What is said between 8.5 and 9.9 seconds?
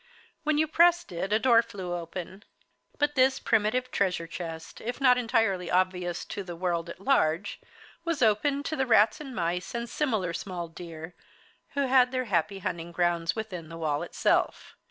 to the rats and mice, and